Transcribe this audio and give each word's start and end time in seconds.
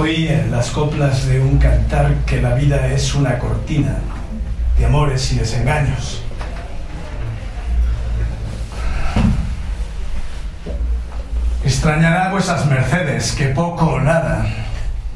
Oí 0.00 0.28
en 0.28 0.50
las 0.50 0.70
coplas 0.70 1.26
de 1.26 1.38
un 1.40 1.58
cantar 1.58 2.14
que 2.24 2.40
la 2.40 2.54
vida 2.54 2.86
es 2.86 3.14
una 3.14 3.38
cortina 3.38 3.98
de 4.78 4.86
amores 4.86 5.30
y 5.30 5.38
desengaños. 5.38 6.22
Extrañará 11.62 12.30
vuestras 12.30 12.64
mercedes 12.64 13.32
que 13.32 13.48
poco 13.48 13.90
o 13.90 14.00
nada 14.00 14.46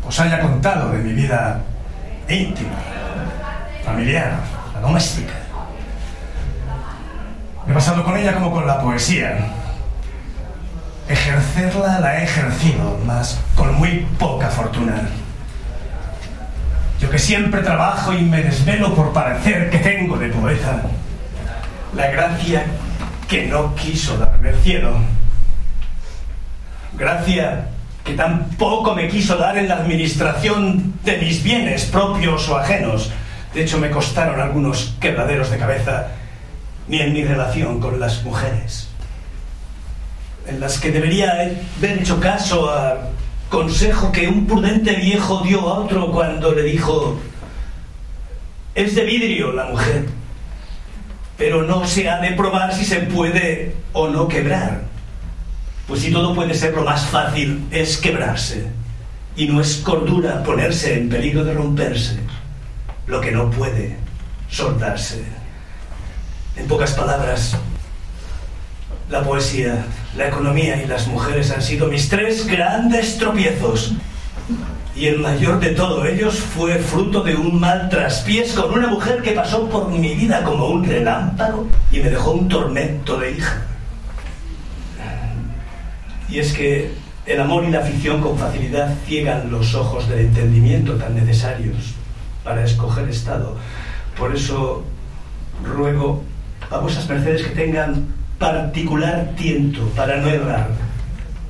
os 0.06 0.20
haya 0.20 0.40
contado 0.40 0.90
de 0.90 0.98
mi 0.98 1.14
vida 1.14 1.62
íntima, 2.28 2.76
familiar, 3.86 4.34
doméstica. 4.82 5.32
He 7.66 7.72
pasado 7.72 8.04
con 8.04 8.18
ella 8.18 8.34
como 8.34 8.52
con 8.52 8.66
la 8.66 8.82
poesía. 8.82 9.63
Ejercerla 11.08 12.00
la 12.00 12.20
he 12.20 12.24
ejercido, 12.24 12.98
mas 13.04 13.40
con 13.54 13.74
muy 13.74 14.06
poca 14.18 14.48
fortuna. 14.48 15.08
Yo 17.00 17.10
que 17.10 17.18
siempre 17.18 17.60
trabajo 17.60 18.12
y 18.12 18.22
me 18.22 18.42
desvelo 18.42 18.94
por 18.94 19.12
parecer 19.12 19.68
que 19.68 19.78
tengo 19.78 20.16
de 20.16 20.28
poeta. 20.28 20.82
La 21.94 22.08
gracia 22.10 22.64
que 23.28 23.46
no 23.46 23.74
quiso 23.74 24.16
darme 24.16 24.50
el 24.50 24.56
cielo. 24.56 24.96
Gracia 26.96 27.68
que 28.04 28.14
tampoco 28.14 28.94
me 28.94 29.08
quiso 29.08 29.36
dar 29.36 29.56
en 29.56 29.68
la 29.68 29.76
administración 29.76 30.94
de 31.04 31.16
mis 31.18 31.42
bienes 31.42 31.86
propios 31.86 32.48
o 32.48 32.56
ajenos. 32.56 33.10
De 33.54 33.62
hecho, 33.62 33.78
me 33.78 33.90
costaron 33.90 34.40
algunos 34.40 34.94
quebraderos 35.00 35.50
de 35.50 35.58
cabeza, 35.58 36.08
ni 36.86 37.00
en 37.00 37.12
mi 37.12 37.24
relación 37.24 37.80
con 37.80 37.98
las 37.98 38.22
mujeres, 38.22 38.88
en 40.46 40.60
las 40.60 40.78
que 40.78 40.90
debería 40.90 41.32
haber 41.32 41.98
hecho 42.00 42.20
caso 42.20 42.70
a 42.70 43.10
consejo 43.48 44.10
que 44.12 44.28
un 44.28 44.46
prudente 44.46 44.94
viejo 44.96 45.42
dio 45.44 45.60
a 45.60 45.80
otro 45.80 46.10
cuando 46.10 46.52
le 46.52 46.62
dijo, 46.62 47.18
es 48.74 48.94
de 48.94 49.04
vidrio 49.04 49.52
la 49.52 49.66
mujer, 49.66 50.06
pero 51.38 51.62
no 51.62 51.86
se 51.86 52.08
ha 52.08 52.18
de 52.20 52.32
probar 52.32 52.74
si 52.74 52.84
se 52.84 53.00
puede 53.00 53.74
o 53.92 54.08
no 54.08 54.28
quebrar. 54.28 54.82
Pues 55.86 56.00
si 56.00 56.10
todo 56.10 56.34
puede 56.34 56.54
ser 56.54 56.74
lo 56.74 56.82
más 56.82 57.06
fácil 57.06 57.66
es 57.70 57.98
quebrarse. 57.98 58.66
Y 59.36 59.46
no 59.46 59.60
es 59.60 59.76
cordura 59.76 60.42
ponerse 60.42 60.94
en 60.94 61.08
peligro 61.08 61.44
de 61.44 61.54
romperse 61.54 62.18
lo 63.06 63.20
que 63.20 63.32
no 63.32 63.50
puede 63.50 63.96
soltarse. 64.48 65.22
En 66.56 66.66
pocas 66.66 66.92
palabras, 66.92 67.56
la 69.10 69.22
poesía, 69.22 69.84
la 70.16 70.28
economía 70.28 70.82
y 70.82 70.86
las 70.86 71.06
mujeres 71.06 71.50
han 71.50 71.62
sido 71.62 71.88
mis 71.88 72.08
tres 72.08 72.46
grandes 72.46 73.18
tropiezos. 73.18 73.94
Y 74.96 75.06
el 75.06 75.18
mayor 75.18 75.58
de 75.58 75.70
todos 75.70 76.06
ellos 76.06 76.38
fue 76.38 76.78
fruto 76.78 77.22
de 77.22 77.34
un 77.34 77.58
mal 77.58 77.88
traspiés 77.88 78.52
con 78.52 78.72
una 78.72 78.86
mujer 78.86 79.22
que 79.22 79.32
pasó 79.32 79.68
por 79.68 79.90
mi 79.90 80.14
vida 80.14 80.44
como 80.44 80.68
un 80.68 80.84
relámpago 80.84 81.66
y 81.90 81.98
me 81.98 82.10
dejó 82.10 82.30
un 82.32 82.48
tormento 82.48 83.18
de 83.18 83.32
hija. 83.32 83.62
Y 86.28 86.38
es 86.38 86.52
que 86.52 86.92
el 87.26 87.40
amor 87.40 87.64
y 87.64 87.70
la 87.70 87.80
afición 87.80 88.20
con 88.20 88.38
facilidad 88.38 88.94
ciegan 89.06 89.50
los 89.50 89.74
ojos 89.74 90.08
del 90.08 90.20
entendimiento 90.20 90.94
tan 90.94 91.16
necesarios 91.16 91.94
para 92.44 92.64
escoger 92.64 93.08
estado. 93.08 93.56
Por 94.16 94.34
eso 94.34 94.84
ruego 95.64 96.22
a 96.70 96.78
vuestras 96.78 97.08
mercedes 97.08 97.42
que 97.42 97.50
tengan 97.50 98.06
particular 98.44 99.30
tiento 99.36 99.80
para 99.96 100.18
no 100.18 100.28
errar 100.28 100.68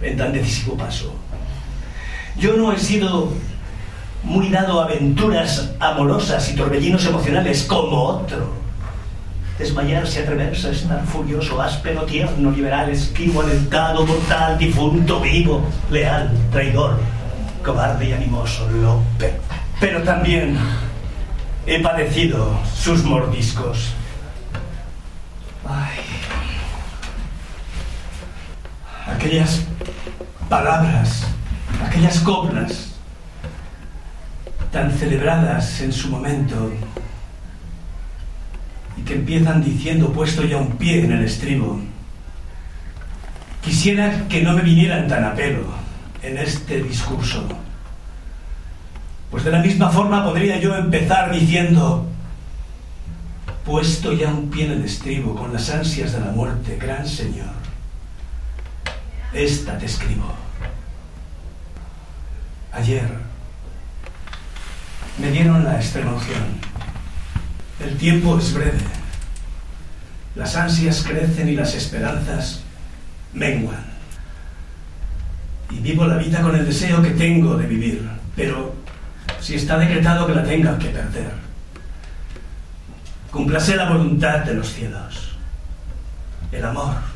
en 0.01 0.17
tan 0.17 0.33
decisivo 0.33 0.77
paso. 0.77 1.13
Yo 2.37 2.57
no 2.57 2.73
he 2.73 2.79
sido 2.79 3.33
muy 4.23 4.49
dado 4.49 4.81
a 4.81 4.85
aventuras 4.85 5.73
amorosas 5.81 6.49
y 6.51 6.55
torbellinos 6.55 7.05
emocionales 7.05 7.65
como 7.65 8.01
otro 8.05 8.65
desmayarse, 9.59 10.23
atreverse 10.23 10.71
estar 10.71 11.05
furioso, 11.07 11.61
áspero, 11.61 12.03
tierno, 12.03 12.51
liberal, 12.51 12.91
esquivo, 12.91 13.43
alentado, 13.43 14.07
mortal, 14.07 14.59
difunto, 14.59 15.21
vivo, 15.21 15.63
leal, 15.91 16.31
traidor, 16.51 16.99
cobarde 17.65 18.09
y 18.09 18.13
animoso, 18.13 18.69
Lope. 18.71 19.35
Pero 19.81 20.03
también 20.03 20.59
he 21.67 21.81
padecido 21.81 22.59
sus 22.77 23.03
mordiscos. 23.05 23.95
Aquellas 29.25 29.63
palabras, 30.51 31.25
aquellas 31.83 32.19
coplas 32.21 32.91
tan 34.71 34.93
celebradas 34.93 35.81
en 35.81 35.95
su 35.95 36.11
momento 36.11 36.71
y 38.99 39.01
que 39.01 39.15
empiezan 39.15 39.65
diciendo 39.65 40.13
puesto 40.13 40.45
ya 40.45 40.59
un 40.59 40.73
pie 40.77 41.07
en 41.07 41.13
el 41.13 41.25
estribo. 41.25 41.81
Quisiera 43.63 44.29
que 44.29 44.43
no 44.43 44.53
me 44.53 44.61
vinieran 44.61 45.09
tan 45.09 45.25
a 45.25 45.33
pelo 45.33 45.69
en 46.23 46.37
este 46.37 46.83
discurso, 46.83 47.49
pues 49.31 49.43
de 49.43 49.53
la 49.53 49.61
misma 49.61 49.89
forma 49.89 50.23
podría 50.23 50.61
yo 50.61 50.77
empezar 50.77 51.33
diciendo, 51.33 52.07
puesto 53.65 54.13
ya 54.13 54.29
un 54.29 54.51
pie 54.51 54.67
en 54.67 54.73
el 54.73 54.85
estribo 54.85 55.35
con 55.35 55.51
las 55.51 55.71
ansias 55.71 56.13
de 56.13 56.21
la 56.21 56.31
muerte, 56.31 56.77
gran 56.77 57.09
Señor, 57.09 57.64
esta 59.35 59.77
te 59.79 59.87
escribo. 59.87 60.33
Ayer 62.73 63.09
me 65.19 65.31
dieron 65.31 65.65
la 65.65 65.77
extrema 65.77 66.13
el 67.81 67.97
tiempo 67.99 68.39
es 68.39 68.53
breve. 68.55 68.79
Las 70.37 70.57
ansias 70.57 71.05
crecen 71.07 71.49
y 71.49 71.57
las 71.57 71.75
esperanzas 71.75 72.63
menguan. 73.33 73.85
Y 75.71 75.79
vivo 75.81 76.07
la 76.07 76.17
vida 76.17 76.41
con 76.41 76.55
el 76.55 76.67
deseo 76.67 77.03
que 77.03 77.11
tengo 77.11 77.57
de 77.57 77.67
vivir, 77.67 78.09
pero 78.37 78.75
si 79.41 79.57
está 79.57 79.79
decretado 79.79 80.27
que 80.27 80.35
la 80.35 80.45
tenga 80.45 80.79
que 80.79 80.89
perder, 80.89 81.33
cumplase 83.31 83.77
la 83.77 83.91
voluntad 83.91 84.41
de 84.41 84.55
los 84.55 84.73
cielos. 84.73 85.37
El 86.53 86.65
amor 86.65 87.14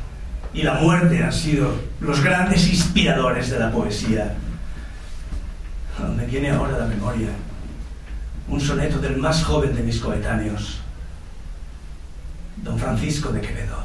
y 0.53 0.63
la 0.63 0.75
muerte 0.75 1.23
han 1.23 1.33
sido 1.33 1.73
los 1.99 2.23
grandes 2.23 2.67
inspiradores 2.67 3.49
de 3.49 3.59
la 3.59 3.71
poesía. 3.71 4.35
Me 6.15 6.25
viene 6.25 6.51
ahora 6.51 6.77
la 6.77 6.85
memoria 6.85 7.29
un 8.49 8.59
soneto 8.59 8.99
del 8.99 9.17
más 9.17 9.43
joven 9.43 9.75
de 9.75 9.83
mis 9.83 9.99
coetáneos, 9.99 10.79
don 12.57 12.79
Francisco 12.79 13.31
de 13.31 13.41
Quevedo. 13.41 13.77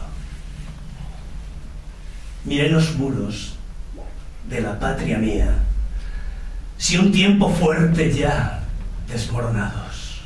Miré 2.44 2.70
los 2.70 2.94
muros 2.96 3.56
de 4.48 4.60
la 4.60 4.78
patria 4.78 5.18
mía, 5.18 5.54
si 6.76 6.96
un 6.96 7.12
tiempo 7.12 7.50
fuerte 7.50 8.12
ya 8.12 8.60
desmoronados, 9.08 10.22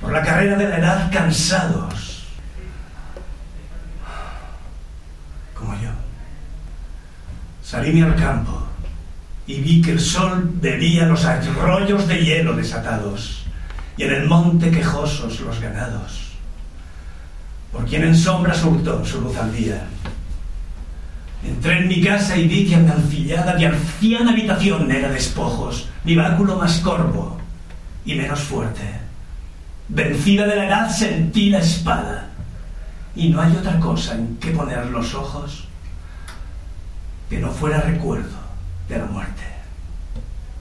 por 0.00 0.12
la 0.12 0.22
carrera 0.22 0.56
de 0.56 0.68
la 0.68 0.78
edad 0.78 1.12
cansados, 1.12 2.26
como 5.54 5.74
yo. 5.74 5.90
Salíme 7.68 8.02
al 8.02 8.16
campo 8.16 8.62
y 9.46 9.60
vi 9.60 9.82
que 9.82 9.92
el 9.92 10.00
sol 10.00 10.52
bebía 10.54 11.04
los 11.04 11.26
arroyos 11.26 12.08
de 12.08 12.24
hielo 12.24 12.56
desatados 12.56 13.44
y 13.98 14.04
en 14.04 14.12
el 14.14 14.26
monte 14.26 14.70
quejosos 14.70 15.38
los 15.40 15.60
ganados, 15.60 16.30
por 17.70 17.84
quien 17.84 18.04
en 18.04 18.16
sombra 18.16 18.54
surtó 18.54 19.04
su 19.04 19.20
luz 19.20 19.36
al 19.36 19.54
día. 19.54 19.86
Entré 21.44 21.80
en 21.80 21.88
mi 21.88 22.00
casa 22.02 22.38
y 22.38 22.48
vi 22.48 22.66
que 22.66 22.78
mi 22.78 22.90
ancillada 22.90 23.54
de 23.54 23.66
anciana 23.66 24.32
habitación 24.32 24.90
era 24.90 25.10
despojos, 25.10 25.90
mi 26.04 26.16
báculo 26.16 26.56
más 26.56 26.78
corvo 26.78 27.38
y 28.06 28.14
menos 28.14 28.40
fuerte. 28.40 28.94
Vencida 29.90 30.46
de 30.46 30.56
la 30.56 30.66
edad 30.68 30.90
sentí 30.90 31.50
la 31.50 31.58
espada 31.58 32.30
y 33.14 33.28
no 33.28 33.42
hay 33.42 33.54
otra 33.54 33.78
cosa 33.78 34.14
en 34.14 34.38
que 34.38 34.52
poner 34.52 34.86
los 34.86 35.14
ojos 35.14 35.67
que 37.28 37.38
no 37.38 37.50
fuera 37.50 37.80
recuerdo 37.80 38.36
de 38.88 38.98
la 38.98 39.04
muerte. 39.06 39.42